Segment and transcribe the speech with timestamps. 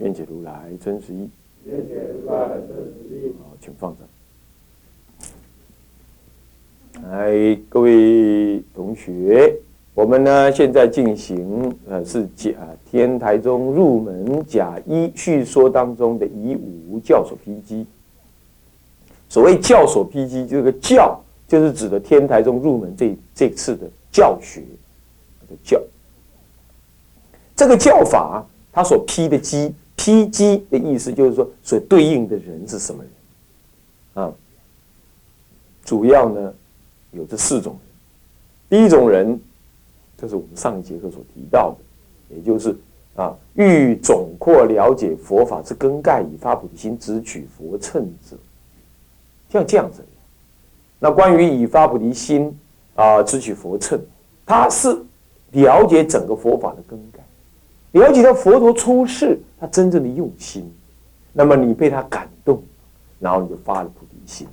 [0.00, 1.28] 愿解如来真实义。
[1.64, 3.32] 愿解如来真实义。
[3.38, 4.06] 好，请放掌。
[7.10, 9.54] 来，各位同学，
[9.94, 12.50] 我们呢现在进行呃是甲
[12.90, 17.86] 天台中入门甲一叙说当中的以五教所批机。
[19.28, 24.62] 所谓教所批机，这个教就是指的天台中入门这这次的教学
[25.48, 25.80] 的教。
[27.54, 34.32] 这个教法，它所批的机，批机的意思就是说，所对应的人是什么人啊？
[35.84, 36.54] 主要呢？
[37.12, 39.40] 有这四种人，第一种人，
[40.16, 42.76] 就是我们上一节课所提到的，也就是
[43.16, 48.36] 啊，欲总括了解佛法之根概，以发菩提心，直取佛乘者，
[49.48, 50.04] 像这样子。
[50.98, 52.54] 那关于以发菩提心
[52.94, 53.98] 啊，直取佛乘，
[54.44, 54.94] 他是
[55.52, 57.20] 了解整个佛法的根概，
[57.92, 60.70] 了解到佛陀出世他真正的用心，
[61.32, 62.62] 那么你被他感动，
[63.18, 64.46] 然后你就发了菩提心，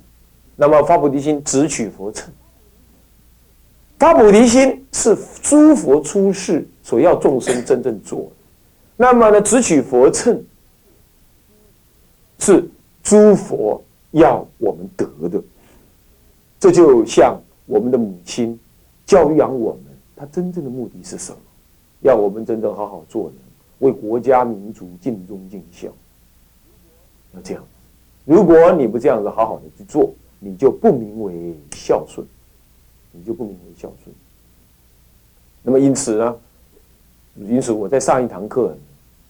[0.56, 2.32] 那么发菩提心，直取佛乘。
[3.98, 8.30] 发菩提心是诸佛出世所要众生真正做的，
[8.96, 10.42] 那么呢，直取佛乘
[12.38, 12.68] 是
[13.02, 15.42] 诸佛要我们得的。
[16.58, 18.58] 这就像我们的母亲
[19.06, 19.84] 教育养我们，
[20.16, 21.38] 她真正的目的是什么？
[22.00, 23.34] 要我们真正好好做人，
[23.78, 25.88] 为国家民族尽忠尽孝。
[27.34, 27.64] 要这样，
[28.24, 32.26] 如果你不这样子好好的去做，你就不名为孝顺。
[33.18, 34.14] 你就不名为孝顺。
[35.62, 36.36] 那么因此呢，
[37.36, 38.76] 因此我在上一堂课，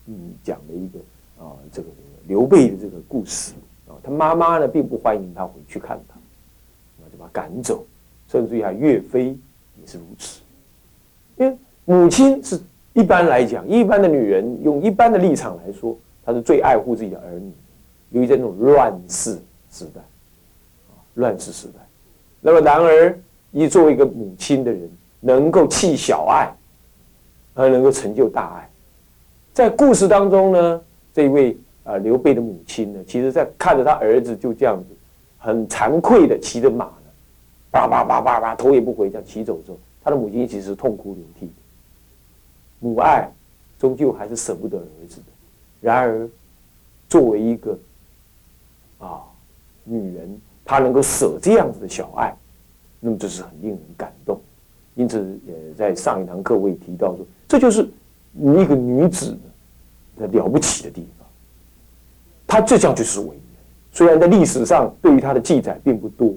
[0.07, 0.99] 嗯，讲了一个
[1.41, 1.87] 啊，这个
[2.27, 3.53] 刘备的这个故事
[3.87, 6.19] 啊，他妈妈呢并不欢迎他回去看他，
[7.01, 7.85] 那就把他赶走，
[8.27, 9.27] 甚至于还岳飞
[9.79, 10.41] 也是如此。
[11.37, 12.59] 因为母亲是
[12.97, 17.51] 一般来讲，一般的女人用一般的立场来说，她是最爱护自己的儿女，
[18.09, 19.37] 由于在那种乱世
[19.71, 20.01] 时代，
[21.13, 21.79] 乱世时代，
[22.41, 23.15] 那么然而。
[23.49, 24.91] 你作为一个母亲的人，
[25.21, 26.53] 能够弃小爱，
[27.53, 28.69] 而能够成就大爱。
[29.53, 30.81] 在故事当中呢，
[31.13, 34.93] 这位啊刘备的母亲呢，其实在看着他儿子就这样子，
[35.37, 37.09] 很惭愧的骑着马呢，
[37.71, 41.49] 叭叭叭叭叭头也不回这样骑走之后，他的母亲其实痛哭流涕。
[42.79, 43.29] 母爱
[43.79, 45.25] 终究还是舍不得儿子的。
[45.81, 46.29] 然而，
[47.07, 47.77] 作为一个
[48.99, 49.21] 啊
[49.83, 52.35] 女人，她能够舍这样子的小爱。
[52.99, 54.41] 那么这是很令人感动，
[54.95, 57.87] 因此，呃，在上一堂课我也提到说，这就是
[58.35, 59.37] 一个女子
[60.17, 61.27] 的了不起的地方。
[62.47, 63.39] 她这叫就是伟人，
[63.91, 66.33] 虽然在历史上对于她的记载并不多，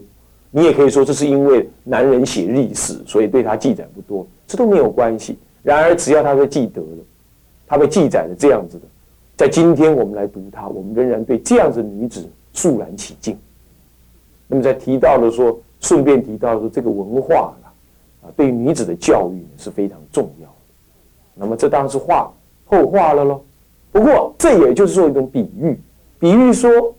[0.50, 5.38] 你也可以说这是因为男人写历史，所以对她记载不多，这都没有关系。
[5.62, 7.04] 然而，只要他被记得了，
[7.66, 8.84] 他被记载的这样子的，
[9.36, 13.38] 在今天我们来读她，我们仍然对这样子女子肃然起敬。
[14.46, 15.58] 那么，在提到了说。
[15.82, 17.72] 顺便提到说，这个文化啊，
[18.20, 20.54] 啊，对女子的教育是非常重要的。
[21.34, 22.30] 那么这当然是话
[22.66, 23.40] 后话了喽。
[23.90, 25.80] 不过这也就是说一种比喻，
[26.18, 26.94] 比喻说，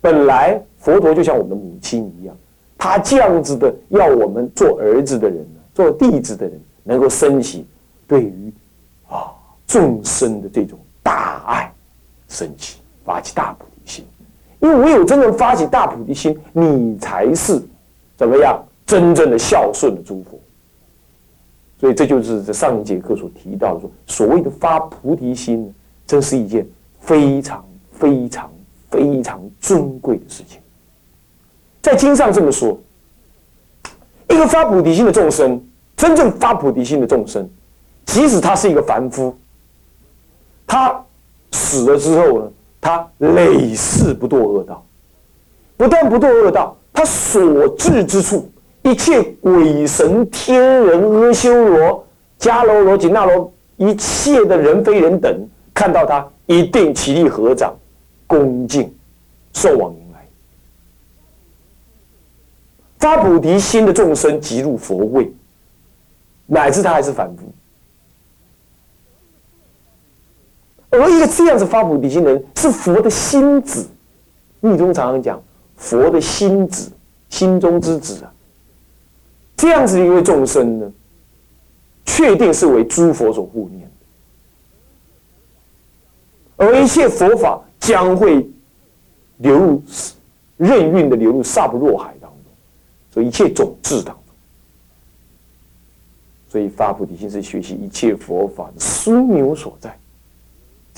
[0.00, 2.34] 本来佛陀就像我们的母亲一样，
[2.78, 7.66] 他这样子的要我们做儿子的人，做弟子的人，能够升起
[8.08, 8.52] 对于
[9.08, 9.30] 啊
[9.66, 11.72] 众生的这种大爱，
[12.28, 14.04] 升起发起大菩提心。
[14.58, 17.62] 因为唯有真正发起大菩提心，你才是。
[18.16, 18.60] 怎么样？
[18.84, 20.40] 真正的孝顺的诸佛，
[21.78, 25.72] 所以这就是这上一节课所提到的，说所谓的发菩提心，
[26.06, 26.66] 这是一件
[26.98, 27.62] 非常
[27.92, 28.50] 非常
[28.90, 30.58] 非常尊贵的事情。
[31.82, 32.80] 在经上这么说，
[34.30, 35.62] 一个发菩提心的众生，
[35.94, 37.46] 真正发菩提心的众生，
[38.08, 39.36] 即使他是一个凡夫，
[40.66, 40.98] 他
[41.52, 42.50] 死了之后呢，
[42.80, 44.82] 他累世不堕恶道，
[45.76, 46.74] 不但不堕恶道。
[46.90, 48.50] 他所至之处，
[48.82, 52.04] 一切鬼神天人阿修罗
[52.40, 57.76] 迦罗罗紧那罗，一切的人非人等，看到他一定起立合掌，
[58.26, 58.92] 恭敬，
[59.52, 60.26] 受往迎来。
[62.98, 65.30] 发菩提心的众生即入佛位，
[66.46, 67.44] 乃至他还是凡夫。
[70.90, 73.86] 而一个这样子发菩提心的人，是佛的心子。
[74.60, 75.40] 密宗常常讲
[75.76, 76.90] 佛的心子，
[77.28, 78.32] 心中之子啊。
[79.56, 80.92] 这样子的一位众生呢，
[82.04, 83.88] 确定是为诸佛所护念
[86.56, 88.48] 的，而一切佛法将会
[89.38, 89.82] 流入
[90.56, 92.52] 任运的流入萨不若海当中，
[93.12, 94.22] 所以一切种智当中。
[96.48, 99.96] 所以发菩提心是学习一切佛法的枢纽所在，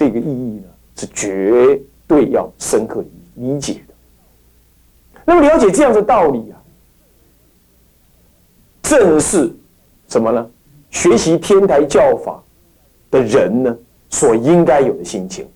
[0.00, 0.62] 这个意义呢
[0.96, 3.04] 是绝对要深刻
[3.34, 3.94] 理解的。
[5.26, 6.56] 那么了解这样的道理啊，
[8.80, 9.54] 正是
[10.08, 10.50] 什么呢？
[10.88, 12.42] 学习天台教法
[13.10, 13.76] 的人呢
[14.08, 15.46] 所应该有的心情。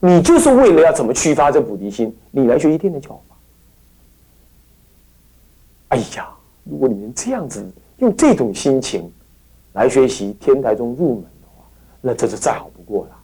[0.00, 3.36] 你就是为了要怎么驱发这菩提心，你来学习天台教法。
[5.90, 6.28] 哎呀，
[6.64, 7.64] 如果你能这样子
[7.98, 9.08] 用这种心情。
[9.74, 11.62] 来学习天台中入门的话，
[12.00, 13.17] 那这是再好不过了。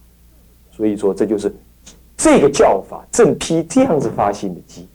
[0.75, 1.53] 所以说，这就是
[2.17, 4.87] 这个教法正批这样子发心的机。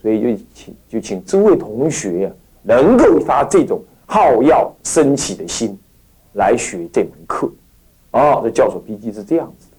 [0.00, 2.30] 所以就请就请诸位同学呀，
[2.62, 5.76] 能够发这种好要升起的心
[6.34, 7.50] 来学这门课。
[8.12, 9.76] 哦，这教所批机是这样子的。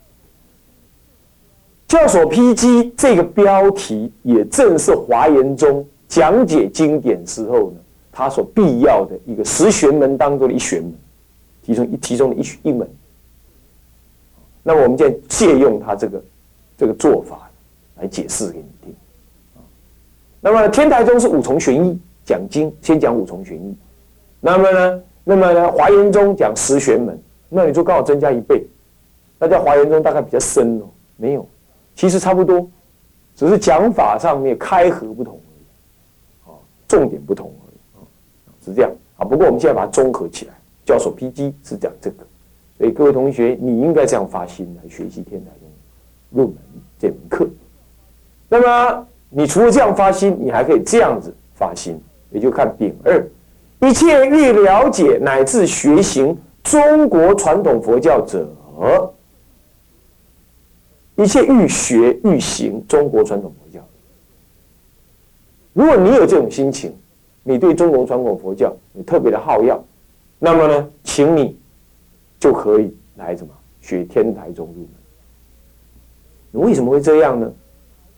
[1.88, 7.78] 教所批机这个标题，也正是华严中讲解经典之后呢。
[8.12, 10.94] 他所必要的一个十玄门当中的一玄门，
[11.64, 12.86] 其中一其中的一一门。
[14.64, 16.24] 那么我们现在借用他这个
[16.78, 17.50] 这个做法
[17.98, 18.96] 来解释给你听。
[20.42, 23.76] 那么天台宗是五重玄义讲经，先讲五重玄义。
[24.40, 28.66] 那么呢，那么呢，华严宗讲十玄门，那你就刚好增加一倍。
[29.38, 30.84] 那在华严宗大概比较深哦，
[31.18, 31.48] 没有，
[31.96, 32.70] 其实差不多，
[33.36, 36.56] 只是讲法上面开合不同而已，啊，
[36.88, 38.00] 重点不同而已，啊。
[38.64, 40.54] 是这样啊，不过我们现在把它综合起来，
[40.86, 42.26] 教授 PG 是讲这个，
[42.80, 45.70] 所以各位同学，你应该这样发心来学习天台宗
[46.32, 46.56] 入门
[46.98, 47.48] 这门课。
[48.48, 53.22] 那么，你除了这样发心，你还可以这样子发心，也就看丙二，
[53.82, 58.50] 一切欲了解乃至学行中国传统佛教者，
[61.18, 63.86] 一切欲学欲行中国传统佛教，
[65.74, 66.96] 如果你有这种心情。
[67.42, 69.82] 你对中国传统佛教你特别的好要，
[70.38, 71.58] 那么呢，请你
[72.40, 74.88] 就可以来什么学天台宗入
[76.54, 76.66] 门。
[76.66, 77.52] 为什么会这样呢？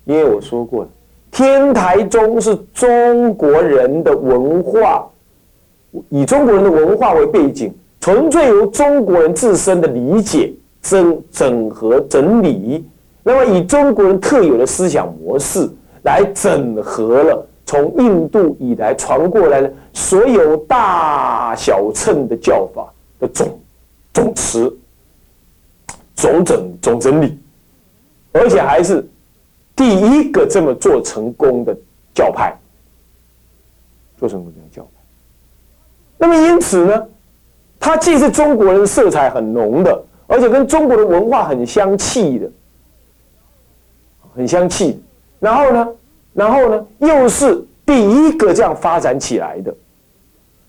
[0.06, 0.90] 因为我说过了，
[1.32, 5.10] 天台宗是中国人的文化，
[6.10, 12.86] 以中国人的文化为背景，纯粹由中国人自身的理解整整合整理，
[13.24, 15.70] 那么以中国人特有的思想模式
[16.04, 17.48] 来整合了。
[17.64, 23.48] 从印度以来传过来的所有大小乘的教法的总
[24.14, 24.78] 总词、
[26.16, 27.40] 总整、总整理，
[28.32, 29.08] 而且还是
[29.76, 31.76] 第一个这么做成功的
[32.14, 32.56] 教派，
[34.18, 34.90] 做成功的教派。
[36.18, 37.08] 那么因此呢，
[37.80, 42.50] 它既是中国人色彩很浓的，而且跟中国的文化很相契的，
[44.36, 45.02] 很相契。
[45.40, 45.88] 然后呢？
[46.34, 49.76] 然后呢，又是第一个这样发展起来的，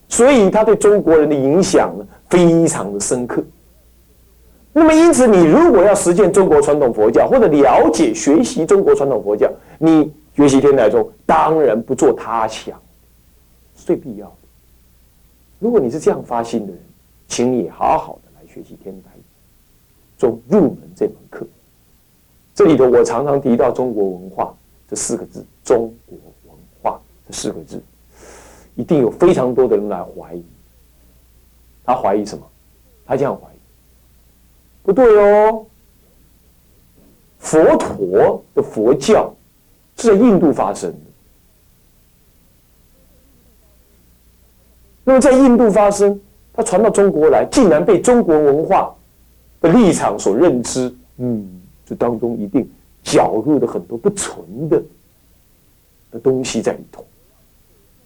[0.08, 3.44] 所以它对中国人的影响呢非常的深刻。
[4.72, 12.80] 那么，因此你如果要实践中国传统佛教，或者了解学习中国传统佛教，你学习天台宗当然不做他想，
[13.74, 14.34] 最必要的。
[15.58, 16.80] 如果你是这样发心的人，
[17.28, 19.10] 请你好好的来学习天台
[20.16, 21.46] 宗入门这门课。
[22.54, 24.54] 这里头我常常提到中国文化。
[24.88, 27.82] 这四个字“中国文化”这四个字，
[28.74, 30.44] 一定有非常多的人来怀疑。
[31.84, 32.44] 他怀疑什么？
[33.04, 33.56] 他这样怀疑：
[34.82, 35.66] 不对哦，
[37.38, 39.34] 佛陀的佛教
[39.96, 40.96] 是在印度发生的。
[45.04, 46.20] 那么在印度发生，
[46.52, 48.94] 它传到中国来，竟然被中国文化
[49.60, 50.94] 的立场所认知。
[51.16, 52.70] 嗯，这当中一定。
[53.04, 54.80] 搅入的很多不纯的
[56.12, 57.04] 的东西在里头，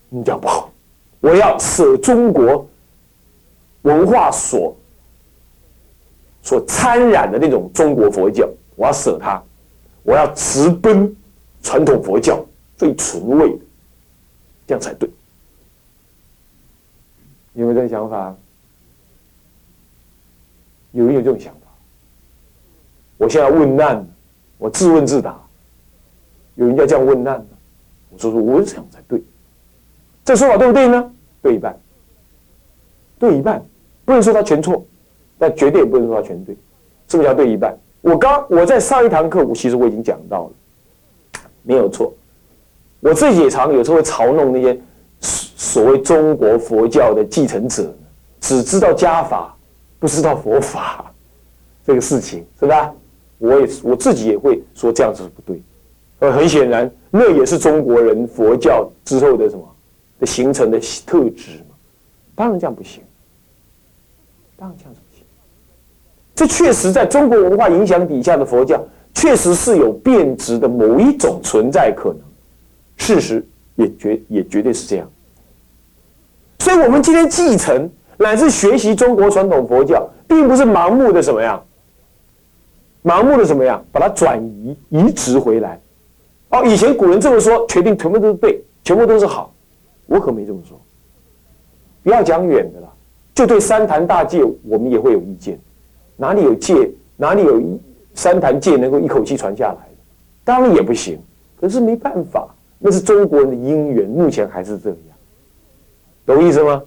[0.09, 0.73] 你讲不好。
[1.21, 2.67] 我要舍中国
[3.87, 4.77] 文化所
[6.43, 9.41] 所参染的那种中国佛教，我要舍它，
[10.03, 11.15] 我要直奔
[11.63, 12.45] 传统佛教
[12.77, 13.65] 最纯味的，
[14.67, 15.09] 这样才对。
[17.55, 18.35] 有没有这个想法？
[20.93, 21.61] 有没有这种想法？
[23.17, 24.07] 我现在问难。
[24.59, 25.39] 我自问自答，
[26.55, 27.47] 有人家这样问难呢？
[28.09, 29.23] 我说说，我这样才对。
[30.25, 31.13] 这说法对不对呢？
[31.43, 31.79] 对一半，
[33.19, 33.63] 对一半，
[34.07, 34.83] 不能说他全错，
[35.37, 36.57] 但绝对也不能说他全对。
[37.09, 37.77] 是不是要对一半？
[38.01, 42.13] 我刚我在上一堂课，我其实我已经讲到了，没有错。
[43.01, 44.81] 我自己也常有时候会嘲弄那些
[45.21, 47.95] 所谓中国佛教的继承者，
[48.41, 49.55] 只知道家法，
[49.99, 51.13] 不知道佛法
[51.85, 52.93] 这个事情，是吧？
[53.39, 55.63] 我也我自己也会说这样子是不对。
[56.21, 59.63] 呃，很显然，那也是中国人佛教之后的什么
[60.19, 61.77] 的形成的特质嘛。
[62.35, 63.03] 当然这样不行，
[64.57, 65.25] 当然这样子不行。
[66.35, 68.83] 这确实在中国文化影响底下的佛教，
[69.15, 72.19] 确实是有变质的某一种存在可能。
[72.97, 75.11] 事实也绝也绝对是这样。
[76.59, 81.63] 所以，我们今天继承乃至学习中国传统佛教，并不是盲目的什么呀，
[83.05, 85.81] 盲目的什么呀，把它转移移植回来。
[86.49, 89.53] 哦，以前古人这么说，确定全部都是对，全部都是好。
[90.07, 90.81] 我可没这么说。
[92.03, 92.93] 不要讲远的了，
[93.37, 95.61] 就对三坛大戒，我们也会有意见。
[96.17, 97.63] 哪里有戒，哪里有
[98.15, 100.03] 三坛戒能够一口气传下来的？
[100.43, 101.19] 当然也不行。
[101.61, 104.99] 可是没办法，那是中国人的因缘，目前还是这样，
[106.25, 106.83] 懂意思吗？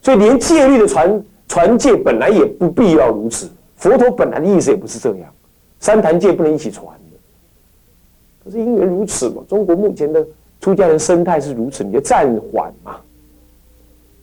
[0.00, 3.48] 所以连戒律的传传戒本来也不必要如此。
[3.76, 5.32] 佛陀本来的意思也不是这样，
[5.78, 7.16] 三坛戒不能一起传的。
[8.44, 10.26] 可是因为如此嘛，中国目前的
[10.60, 12.96] 出家人生态是如此，你就暂缓嘛。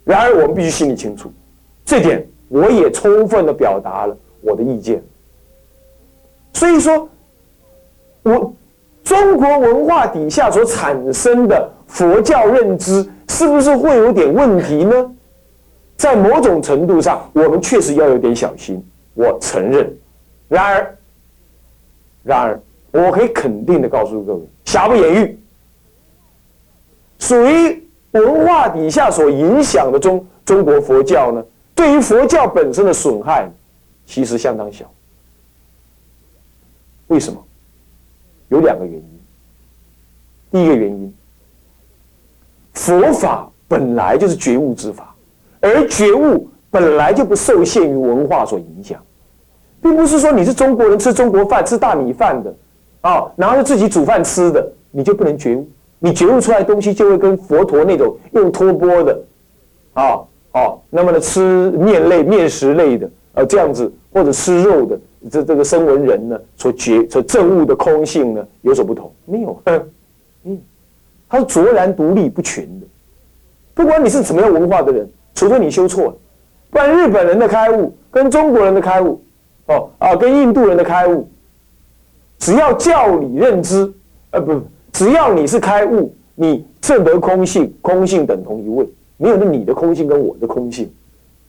[0.03, 1.31] 然而我们必须心里清楚，
[1.89, 5.03] 这点我也充分的表达了我的意见。
[6.53, 7.09] 所以说，
[8.21, 8.53] 我
[9.03, 15.11] 中国文化底下所产生的佛教认知，是不是会有点问题呢？
[15.97, 18.79] 在某种程度上，我们确实要有点小心。
[19.15, 19.91] 我承认。
[20.47, 20.95] 然而，
[22.21, 22.59] 然而。
[22.91, 25.39] 我可以肯定的告诉各位，瑕不掩瑜，
[27.19, 31.43] 属于文化底下所影响的中中国佛教呢，
[31.79, 33.49] 对于佛教本身的损害，
[34.05, 34.83] 其实相当小。
[37.07, 37.41] 为什么？
[38.49, 39.19] 有两个原因。
[40.51, 41.15] 第一个原因，
[42.73, 45.15] 佛法本来就是觉悟之法，
[45.61, 49.01] 而觉悟本来就不受限于文化所影响，
[49.81, 52.53] 并不是说你是中国人吃中国饭吃大米饭的。
[52.99, 55.65] 啊，然后自己煮饭吃的，你就不能觉悟。
[55.99, 59.17] 你觉悟出来的东西就会跟佛陀那种用托钵的，
[59.93, 60.19] 啊
[60.53, 69.11] 哦，那么呢吃面类、面食类的，呃这样子，或者吃肉的，这这个声闻人呢所觉所证悟的空性呢有所不同？
[69.25, 69.61] 没有，
[70.43, 70.59] 嗯，
[71.29, 72.87] 他是卓然独立不群的。
[73.73, 76.13] 不管你是怎么样文化的人，除非你修错了，
[76.69, 79.21] 不然日本人的开悟跟中国人的开悟，
[79.67, 81.29] 哦啊，跟印度人的开悟。
[82.39, 83.91] 只要教理认知，
[84.31, 84.61] 呃不，
[84.93, 88.89] 只要你是开悟，你证得空性，空性等同一位，
[89.19, 90.91] 没有那你的空性跟我的空性。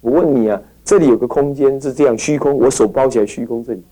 [0.02, 3.82] 我问你啊，这里有个空间是这样虚空，我手包起来虚空这里，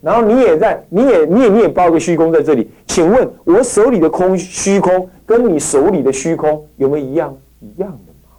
[0.00, 7.36] 然后你也在，你也你也你也包个虚空在这里，请问我手里的空虚空跟你手里的虚空有没有一样？
[7.60, 8.30] 一样的嘛，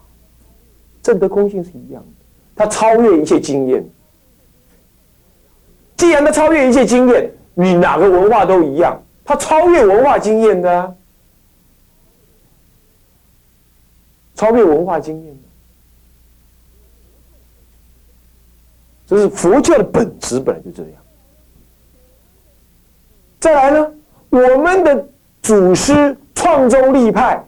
[1.02, 3.82] 证得空性是一样的，它超越一切经验。
[5.96, 7.32] 既然它超越一切经验。
[7.56, 10.96] 你哪个文化都一样，它超越文化经验的，
[14.40, 15.42] 超越文化经验的，
[19.06, 20.94] 这是佛教的本质，本来就这样。
[23.38, 23.92] 再来呢，
[24.30, 25.06] 我们的
[25.42, 27.46] 祖师创宗立派，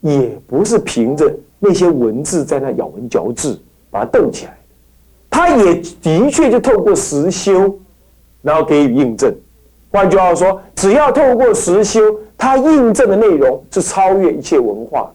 [0.00, 3.56] 也不是凭着那些文字在那咬文嚼字
[3.88, 4.58] 把它动起来，
[5.30, 7.78] 他也的确就透过实修。
[8.42, 9.32] 然后给予印证，
[9.92, 12.00] 换句话说，只要透过实修，
[12.36, 15.12] 它印证的内容是超越一切文化。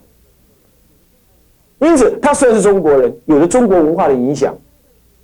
[1.81, 4.55] 因此，他虽然是中国人，有着中国文化的影响，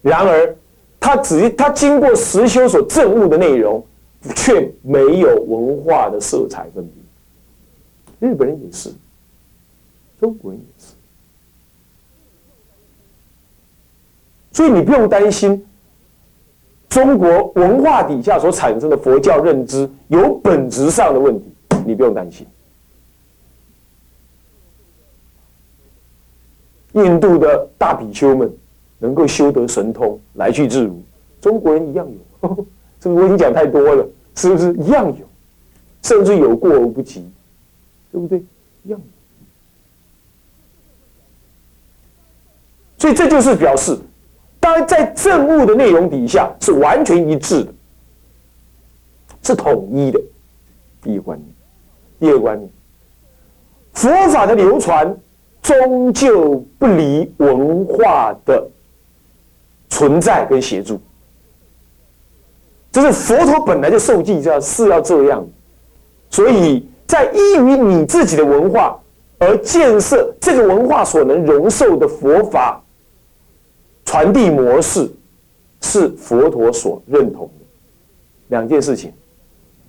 [0.02, 0.56] 然而
[1.00, 3.86] 他只他经过实修所证悟的内容，
[4.36, 6.84] 却没有文化的色彩分
[8.20, 8.28] 别。
[8.28, 8.90] 日本人也是，
[10.20, 10.94] 中国人也是，
[14.52, 15.64] 所以你不用担心。
[16.90, 21.46] 中国文化底下所产生的佛教认知有本质上的问题，
[21.86, 22.48] 你不用担心。
[27.04, 28.52] 印度的大比丘们
[29.00, 31.02] 能够修得神通，来去自如，
[31.40, 32.08] 中国人一样
[32.42, 32.66] 有。
[33.00, 35.26] 这个我已经讲太多了，是不是一样有？
[36.02, 37.26] 甚至有过而不及，
[38.12, 38.44] 对不对？
[38.84, 39.00] 一样。
[42.98, 43.98] 所以这就是表示。
[44.60, 47.74] 当然在政务的内容底下是完全一致的，
[49.44, 50.20] 是统一的。
[51.02, 51.50] 第一个观念，
[52.20, 52.70] 第二个观念，
[53.94, 55.16] 佛法的流传
[55.68, 58.66] 终究不离文化的
[59.90, 60.98] 存在跟协助。
[62.90, 65.46] 这是佛陀本来就受记这样是要这样，
[66.30, 68.98] 所以在依于你自己的文化
[69.40, 72.82] 而建设这个文化所能容受的佛法
[74.06, 75.12] 传递模式，
[75.82, 77.66] 是佛陀所认同的
[78.48, 79.12] 两件事情。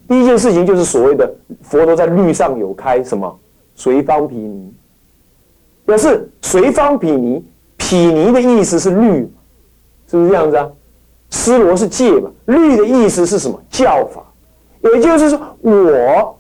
[0.09, 1.33] 第一件事情就是所谓的
[1.63, 3.39] 佛陀在律上有开什么
[3.77, 4.75] 随方毗尼，
[5.89, 7.43] 表示随方毗尼，
[7.79, 9.27] 毗尼的意思是律，
[10.07, 10.69] 是不是这样子啊？
[11.31, 13.59] 斯罗是戒嘛，律的意思是什么？
[13.71, 14.23] 教法，
[14.83, 16.39] 也就是说，我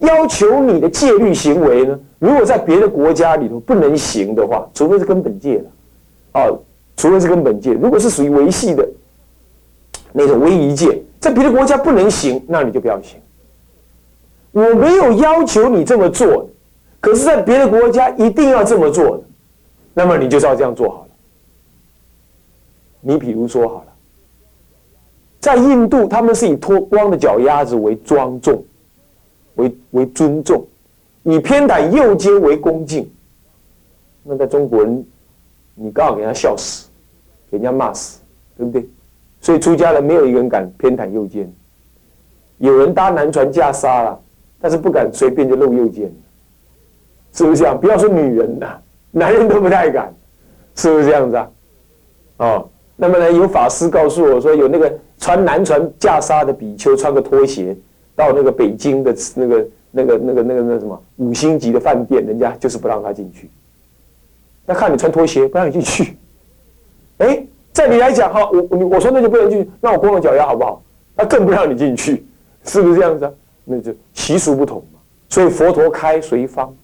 [0.00, 6.52] 要求你的戒律行为呢，如果在别的国家里头不能行的话，除非是根本戒的，啊，
[6.94, 8.86] 除非是根本戒，如果是属于维系的
[10.12, 11.02] 那种威仪戒。
[11.18, 13.18] 在别的国家不能行，那你就不要行。
[14.52, 16.46] 我没有要求你这么做，
[17.00, 19.22] 可是，在别的国家一定要这么做的，
[19.94, 21.06] 那么你就要这样做好了。
[23.00, 23.92] 你比如说好了，
[25.40, 28.62] 在印度，他们是以脱光的脚丫子为庄重，
[29.54, 30.66] 为为尊重，
[31.22, 33.10] 以偏袒右肩为恭敬。
[34.22, 35.02] 那在中国人，
[35.74, 36.88] 你刚好给人家笑死，
[37.50, 38.20] 给人家骂死，
[38.58, 38.86] 对不对？
[39.40, 41.50] 所以出家人没有一个人敢偏袒右肩，
[42.58, 44.20] 有人搭南船架沙了，
[44.60, 46.12] 但是不敢随便就露右肩，
[47.32, 47.78] 是不是这样？
[47.78, 48.78] 不要说女人呐，
[49.10, 50.14] 男人都不太敢，
[50.74, 51.50] 是不是这样子啊？
[52.38, 57.76] 哦，那么呢，有法师告诉我说，有那个穿南船架沙的比丘穿个拖鞋
[58.14, 63.50] 到那个北京的那个那个那个那个那什么五星级的饭店，人家就是不让他进去，
[64.66, 66.16] 那看你穿拖鞋不让你进去，
[67.18, 67.46] 哎。
[67.72, 70.82] 在你来讲，哈，我我我说那就不能进去，那我光着脚丫好不好？
[71.14, 72.26] 那更不让你进去，
[72.64, 73.32] 是不是这样子啊？
[73.64, 74.98] 那就习俗不同嘛。
[75.28, 76.74] 所以佛陀开随方，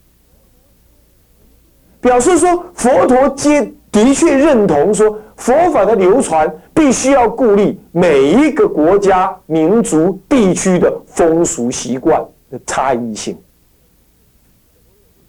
[2.06, 3.60] 表示说佛陀接
[3.90, 13.37] 的确认同说佛法的流传必须要顾虑每一个国家、民族、地区的风俗习惯的差异性。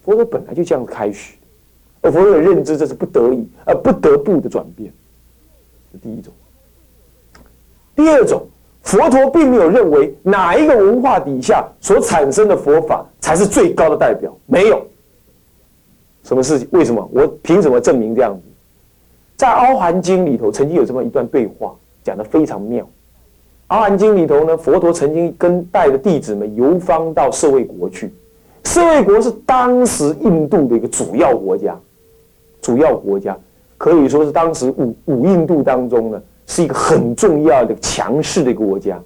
[0.06, 1.34] 佛陀本来就这样开始，
[2.02, 4.94] 而佛陀的认知这是不得已而不得不的转变。
[6.00, 6.32] 第一种，
[7.96, 8.46] 第二种，
[8.84, 14.86] 佛陀并没有认为哪一个文化底下所产生的佛法才是最高的代表，没有。
[16.28, 16.68] 什么事情？
[16.72, 17.10] 为什么？
[17.14, 18.42] 我凭什么证明这样子？
[19.38, 22.84] 在《阿含经》里头，曾经有这么一段对话，讲的非常妙。
[23.68, 28.14] 《阿含经》里头呢，佛陀曾经跟带着弟子们游方到舍卫国去。
[28.66, 31.80] 舍卫国是当时印度的一个主要国家，
[32.62, 33.38] 主要国家。
[33.78, 39.02] 可以说是当时五五印度当中呢，是一个很重要的强势的一个国家，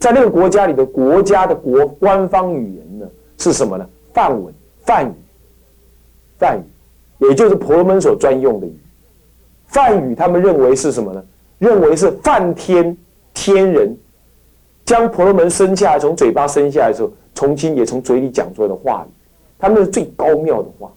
[0.00, 3.06] 在那个国家里的国家的国官方语言呢
[3.38, 3.86] 是什么呢？
[4.12, 5.12] 梵文、梵语、
[6.38, 8.76] 梵语，也就是婆罗门所专用的语。
[9.66, 11.22] 梵语他们认为是什么呢？
[11.58, 12.96] 认为是梵天
[13.32, 13.96] 天人
[14.84, 19.12] 将婆罗门生下来，从嘴巴生下来的时候，重新也从嘴里讲出来的话语，
[19.58, 20.90] 他们是最高妙的话。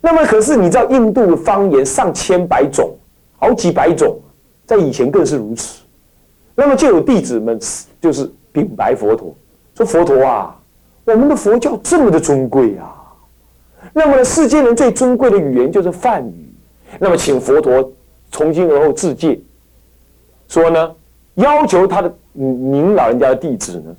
[0.00, 2.94] 那么，可是你知道，印度方言上千百种，
[3.38, 4.16] 好几百种，
[4.66, 5.82] 在以前更是如此。
[6.54, 7.58] 那么就有弟子们
[8.00, 9.34] 就是禀白佛陀，
[9.74, 10.56] 说：“佛陀啊，
[11.04, 12.94] 我们的佛教这么的尊贵啊，
[13.96, 16.50] 那么世间人最尊贵的语言就是梵语。
[16.98, 17.92] 那么，请佛陀
[18.30, 19.40] 从今而后自戒，
[20.48, 20.94] 说呢，
[21.34, 23.94] 要求他的您老人家的弟子呢，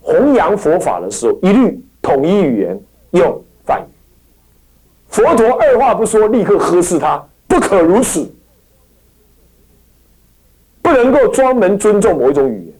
[0.00, 2.80] 弘扬佛法的时候，一律统一语言
[3.12, 3.84] 用梵语。”
[5.08, 8.28] 佛陀二话不说，立刻呵斥他：不可如此，
[10.82, 12.74] 不能够专门尊重某一种语言，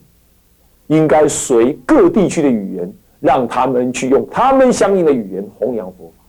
[0.99, 6.24] 应该随各地区的语言，让他们去用他们相应的语言弘扬佛法。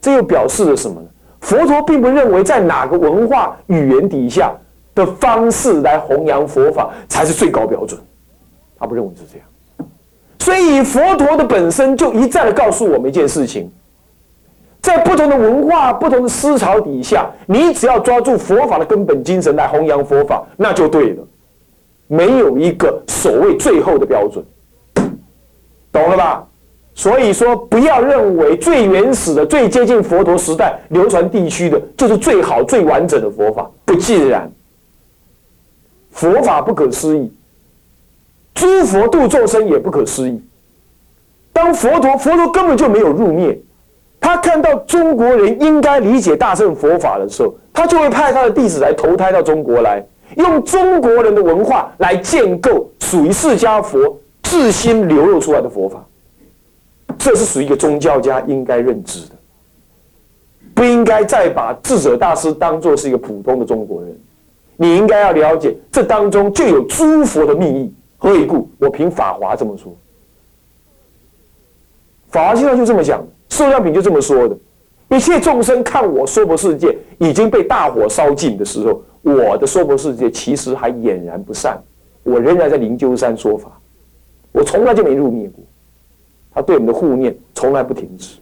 [0.00, 1.08] 这又表示了什么呢？
[1.40, 4.52] 佛陀并不认为在哪个文化语言底下
[4.94, 8.00] 的方式来弘扬佛法才是最高标准，
[8.78, 9.46] 他不认为是这样。
[10.40, 13.70] 所以佛陀的本身就一再的告诉我们一件事情。
[14.80, 21.24] 在不同的文化、不同的思潮底下，你只要抓住佛法的根本精神来弘扬佛法，那就对了。
[22.06, 24.44] 没有一个所谓最后的标准，
[25.92, 26.46] 懂了吧？
[26.98, 33.70] 所以说，不要认为最原始的、最接近佛陀时代流传地区的，就是最好、最完整的佛法。
[33.84, 34.50] 不尽然，
[36.10, 37.32] 佛法不可思议，
[38.52, 40.42] 诸佛度众生也不可思议。
[41.52, 43.56] 当佛陀，佛陀根本就没有入灭。
[44.18, 56.04] 他看到中国人应该理解大乘佛法的时候，他就会派他的弟子来投胎到中国来，用中国人的文化来建构属于释迦佛自心流露出来的佛法。
[57.28, 59.34] 这是属于一个宗教家应该认知的，
[60.74, 64.18] 不应该再把智者大师当做是一个普通的中国人，
[64.78, 67.92] 你应该要了解，这当中就有诸佛的密意。
[68.16, 68.66] 何以故？
[68.78, 69.94] 我凭法华这么说，
[72.28, 74.56] 法华经上就这么讲，受量品就这么说的。
[75.10, 81.78] 一切众生看我娑婆世界已经被大火烧尽的时候，我的娑婆世界其实还俨然不散，
[82.22, 83.78] 我仍然在灵鹫山说法，
[84.50, 85.62] 我从来就没入灭过。
[86.58, 88.38] 他对我们的护念从来不停止。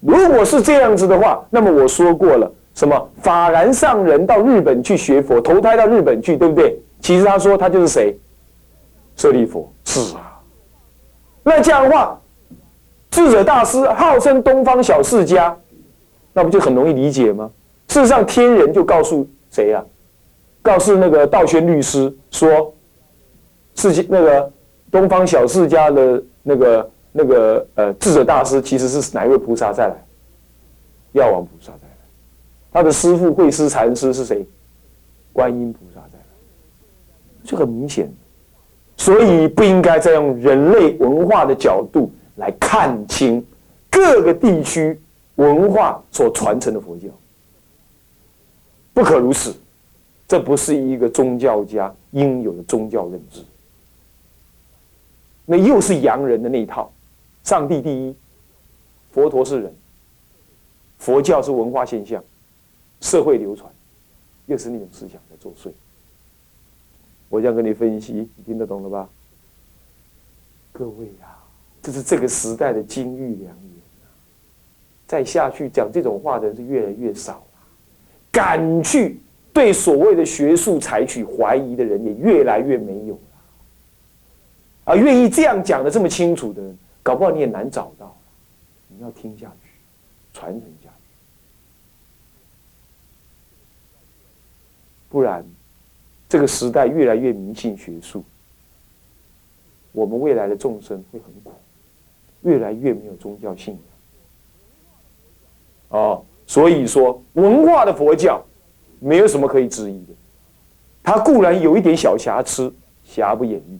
[0.00, 6.78] 如果是这样子的话，那么我说过了，什么法然上人到日本去学佛，投胎到日本去，对不对？
[7.00, 8.16] 其实他说他就是谁？
[9.16, 9.68] 舍利佛。
[9.84, 10.40] 是啊。
[11.42, 12.20] 那这样的话。
[13.10, 15.56] 智者大师号称东方小世家，
[16.32, 17.48] 那不就很容易理解吗？
[17.86, 19.84] 事实上，天人就告诉谁呀？
[20.60, 22.74] 告诉那个道宣律师说，
[23.76, 24.50] 世界那个
[24.90, 29.94] 东方小世家的那个那个呃智者大师其实是哪一位菩萨再来？
[31.10, 31.96] 药王菩萨再来，
[32.70, 34.46] 他的师父慧思禅师是谁？
[35.32, 36.24] 观音菩萨再来，
[37.42, 38.08] 就很明显，
[38.96, 42.12] 所以不应该再用人类文化的角度。
[42.36, 43.46] 来看清
[43.88, 45.00] 各个地区
[45.36, 47.06] 文化所传承的佛教，
[48.92, 49.54] 不可如此。
[50.26, 53.40] 这不是一个宗教家应有的宗教认知。
[55.46, 56.92] 那又是洋人的那一套，
[57.42, 58.14] 上帝第一，
[59.12, 59.74] 佛陀是人，
[60.98, 62.22] 佛教是文化现象，
[63.00, 63.70] 社会流传，
[64.46, 65.70] 又是那种思想在作祟。
[67.28, 69.08] 我这样跟你分析，你听得懂了吧？
[70.72, 71.42] 各位啊。
[71.82, 73.82] 这是这个时代的金玉良言
[75.06, 77.44] 再下去讲这种话的人是越来越少了，
[78.32, 79.20] 敢去
[79.52, 83.20] 对所谓的学术采取怀疑的人也越来越没有了。
[84.84, 86.62] 啊，愿意这样讲的这么清楚的，
[87.02, 88.16] 搞不好你也难找到。
[88.88, 89.70] 你要听下去，
[90.32, 90.94] 传承下去，
[95.08, 95.44] 不然
[96.28, 98.22] 这个时代越来越迷信学术，
[99.92, 101.52] 我们未来的众生会很苦。
[102.42, 103.82] 越来越没有宗教信仰，
[105.98, 108.44] 哦，所以说文化的佛教
[109.00, 110.12] 没有什么可以质疑的，
[111.02, 112.70] 它固然有一点小瑕疵，
[113.02, 113.78] 瑕不掩瑜，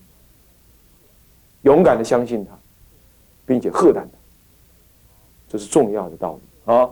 [1.64, 2.56] 勇敢的相信他，
[3.44, 4.18] 并且喝淡他，
[5.48, 6.88] 这是重要的道理啊。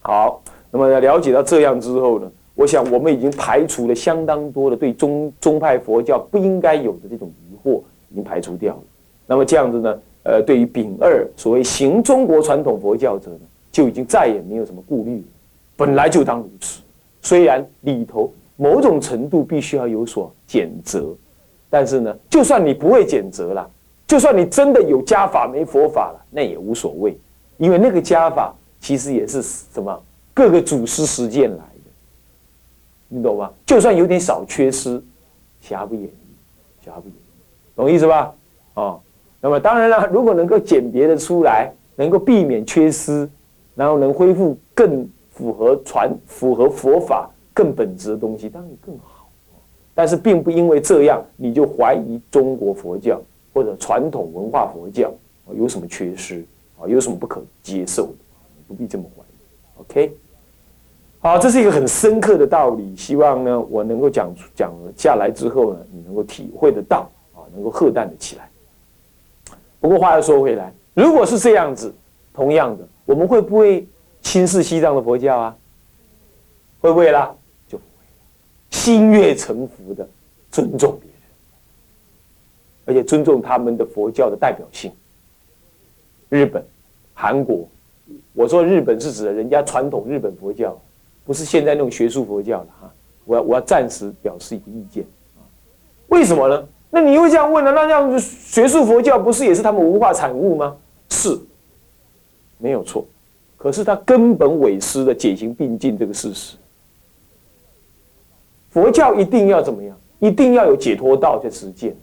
[0.00, 8.82] 好，那么了解到这样之后呢，我想我们已经排除了相当多的对宗宗派佛教不应该有的这种疑惑，已经排除掉了。
[9.26, 9.98] 那么这样子呢？
[10.22, 13.40] 呃，对于丙二所谓行中国传统佛教者呢，
[13.72, 15.26] 就已经再也没有什么顾虑了。
[15.76, 16.82] 本来就当如此，
[17.22, 21.14] 虽然里头某种程度必须要有所减责，
[21.70, 23.70] 但是呢，就算你不会减责了，
[24.06, 27.16] 就算你真的有加法没佛法了，那也无所谓，
[27.56, 30.02] 因为那个加法其实也是什么
[30.34, 31.90] 各个祖师实践来的，
[33.08, 33.50] 你懂吗？
[33.64, 35.00] 就算有点少缺失，
[35.60, 36.12] 瑕不掩瑜，
[36.84, 38.34] 瑕不掩瑜，懂意思吧？
[38.74, 38.98] 啊。
[39.42, 43.26] 那么当然了，如果能够鉴别的出来，能够避免缺失，
[43.74, 49.19] 然后能恢复更符合传、符合佛法更本质的东西，当然更好。
[49.94, 53.20] 但是并不因为这样，你就怀疑中国佛教
[53.52, 55.12] 或者传统文化佛教
[55.54, 56.44] 有什么缺失
[56.78, 58.12] 啊，有什么不可接受的，
[58.68, 59.80] 不必这么怀疑。
[59.80, 60.16] OK，
[61.18, 68.48] 好，这是一个很深刻的道理，希望呢我能够讲讲下来之后呢，你能够体会得到啊，能够喝淡的起来。
[69.80, 71.92] 不过话又说回来，如果是这样子，
[72.32, 73.86] 同样的，我们会不会
[74.22, 75.56] 轻视西藏的佛教啊？
[76.80, 77.34] 会不会啦？
[78.80, 80.08] 心悦诚服的
[80.50, 81.20] 尊重别人，
[82.86, 84.90] 而且尊重他们的佛教的代表性。
[86.30, 86.64] 日本、
[87.12, 87.68] 韩国，
[88.32, 90.80] 我说日本是指人家传统日本佛教，
[91.26, 92.90] 不是现在那种学术佛教了哈。
[93.26, 95.04] 我要我要暂时表示一个意见，
[96.08, 96.66] 为什么呢？
[96.88, 97.70] 那你又这样问了？
[97.72, 100.74] 那这样学术佛教不是也是他们文化产物吗？
[101.10, 101.38] 是，
[102.56, 103.06] 没有错。
[103.58, 106.56] 可是他根本违失了解行并进这个事实。
[108.70, 109.96] 佛教一定要怎么样？
[110.20, 111.96] 一定要有解脱道在实践。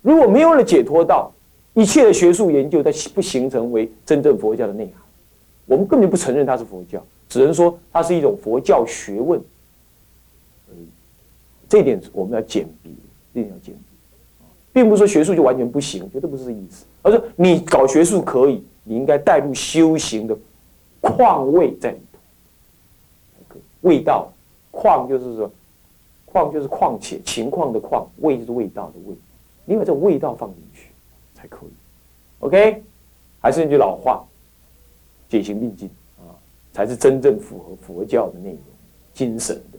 [0.00, 1.32] 如果没有了解脱道，
[1.74, 4.94] 一切的学术研究它不形成为真正佛教的内涵。
[5.66, 9.40] 我们根本就不承认它是佛教，只能说它是一种佛教学问
[10.68, 10.86] 而已。
[11.68, 13.96] 这点我们要鉴别，一定要鉴别。
[14.72, 16.84] 并不是说学术就完全不行，绝对不是这意思。
[17.02, 20.36] 而是你搞学术可以，你应该带入修行的
[21.00, 23.58] 况味在里头。
[23.80, 24.32] 味道，
[24.70, 25.50] 况就是说，
[26.36, 29.16] 况就是况且情况的况，味就是味道的味。
[29.64, 30.90] 你把这味道放进去
[31.34, 31.70] 才可以。
[32.40, 32.82] OK，
[33.40, 34.22] 还是那句老话，
[35.30, 36.28] 解行并进啊，
[36.74, 38.58] 才是真正符合佛教的内容、
[39.14, 39.78] 精神的。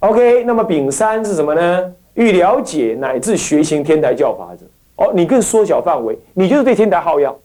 [0.00, 1.94] OK，那么丙三是什么呢？
[2.14, 4.66] 欲了解乃至学行天台教法者。
[4.96, 7.38] 哦，你更缩小范围，你就是对天台好要，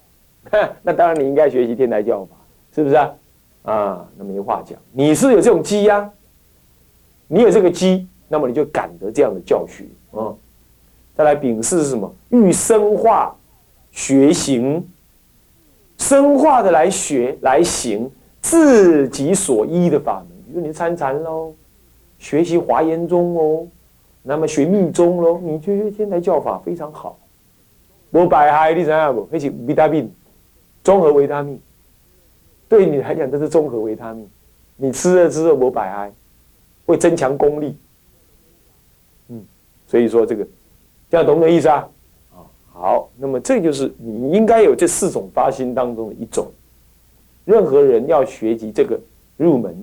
[0.81, 2.35] 那当然你应该学习天台教法，
[2.73, 3.13] 是不是啊？
[3.63, 6.11] 啊，那没话讲，你是有这种机呀，
[7.27, 10.33] 你有这个机，那么你就感得这样的教学啊。
[11.13, 12.09] 再来丙四是什么？
[12.29, 13.35] 欲生化
[13.91, 14.87] 学行，
[15.97, 21.53] 生化的来学来行自己所依的法门，比如你参禅喽，
[22.17, 23.67] 学习华严宗哦，
[24.23, 27.19] 那么学密宗喽，你觉得天台教法非常好。
[28.09, 29.27] 我百害，你知道不？
[29.29, 30.09] 那是维他命，
[30.83, 31.59] 综合维他命，
[32.69, 34.27] 对你来讲这是综合维他命。
[34.77, 36.11] 你吃了之后我百害，
[36.85, 37.77] 会增强功力。
[39.91, 40.47] 嗯，所以说这个，
[41.09, 41.89] 这样懂不懂意思啊？
[42.33, 42.39] 啊，
[42.71, 46.49] 好，那么这就是你应该有这四种发心当中的一种。
[47.43, 48.97] 任何人要学习这个
[49.35, 49.75] 入门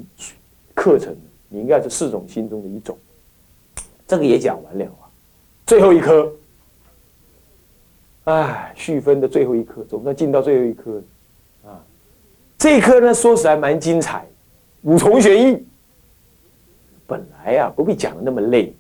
[0.74, 1.14] 课程，
[1.48, 2.96] 你应该是四种心中的一种。
[4.06, 5.04] 这个也讲完了啊，
[5.66, 6.32] 最后一颗。
[8.24, 11.02] 哎，续分的最后一课，总算进到最后一课了
[11.70, 11.84] 啊！
[12.58, 14.26] 这一课呢，说起来蛮精彩，
[14.82, 15.66] 五重玄义。
[17.06, 18.72] 本来啊，不必讲的那么累。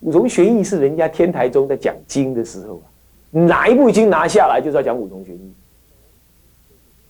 [0.00, 2.82] 五重玄义是人家天台宗在讲经的时候，
[3.30, 5.52] 哪一部经拿下来就是要讲五重玄义。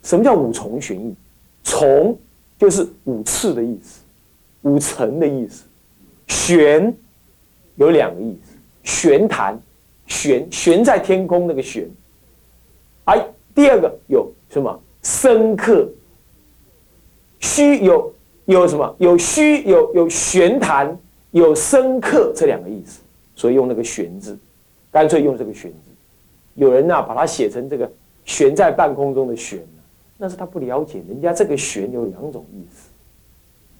[0.03, 1.14] 什么叫五重玄义？
[1.62, 2.18] 重
[2.59, 4.01] 就是五次的意思，
[4.62, 5.64] 五层的意思。
[6.27, 6.94] 玄
[7.77, 9.61] 有两个意思，玄坛。
[10.11, 11.87] 悬悬在天空那个玄，
[13.05, 13.22] 哎，
[13.55, 15.87] 第二个有什么深刻？
[17.40, 18.14] 虚有
[18.46, 18.96] 有什么？
[18.98, 20.98] 有虚有有玄坛，
[21.31, 23.01] 有深刻这两个意思，
[23.35, 24.38] 所以用那个悬字，
[24.91, 25.77] 干脆用这个悬字。
[26.55, 27.91] 有人呐把它写成这个
[28.25, 29.61] 悬在半空中的悬
[30.17, 32.88] 那是他不了解，人家这个悬有两种意思，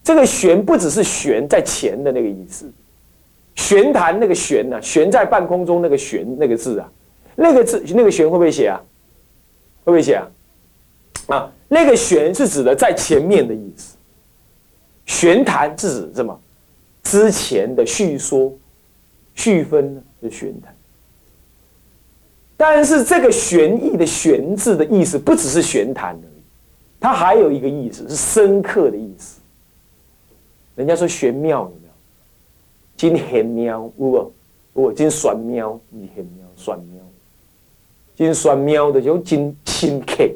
[0.05, 2.71] 这个悬不只是悬在前的那个意思。
[3.57, 4.81] 玄坛那个玄呢？
[4.81, 6.89] 悬在半空中那个玄那个字啊，
[7.35, 8.81] 那个字那个玄会不会写啊？
[9.85, 10.31] 会不会写啊？
[11.27, 13.97] 啊，那个玄是指的在前面的意思。
[15.07, 16.41] 玄坛是指什么？
[17.11, 18.53] 之前的叙说、
[19.35, 20.05] 叙分？
[20.23, 20.75] 是玄谈。
[22.57, 26.43] 但是这个玄义的玄字的意思不只是玄谈而已，
[27.01, 29.41] 它还有一个意思是深刻的意思。
[30.77, 31.71] 人家说玄妙。
[32.97, 34.33] 真玄妙，有
[34.75, 34.83] 无？
[34.83, 37.03] 有真玄妙，你玄妙，玄妙。
[38.17, 40.29] 真玄妙的就真深刻，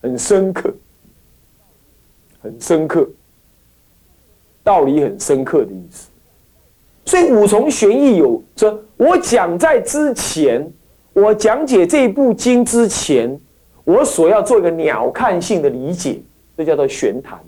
[0.00, 0.72] 很深刻，
[2.40, 3.10] 很深刻，
[4.62, 6.08] 道理很深刻的意思。
[7.04, 10.70] 所以五重玄义有说，我讲在之前，
[11.12, 13.38] 我讲解这部经之前，
[13.84, 16.20] 我所要做一个鸟瞰性的理解，
[16.56, 17.38] 这叫做玄谈。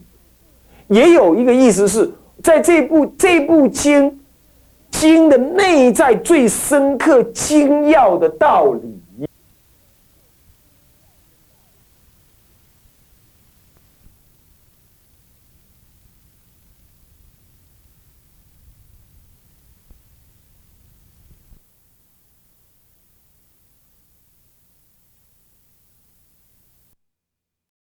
[0.89, 2.11] 也有一个意思是
[2.43, 4.19] 在这部这部经。
[4.89, 8.99] 经的内在最深刻精要的道理。